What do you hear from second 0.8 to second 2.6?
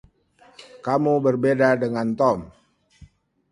Kamu berbeda dengan Tom.